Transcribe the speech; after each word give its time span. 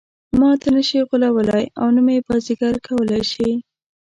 ماته 0.39 0.67
نه 0.75 0.81
شي 0.87 0.99
غولولای 1.09 1.65
او 1.79 1.87
نه 1.95 2.01
مې 2.05 2.15
بازيګر 2.27 2.75
کولای 2.87 3.23
شي. 3.31 3.49